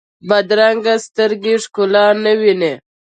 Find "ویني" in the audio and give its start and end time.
2.39-2.73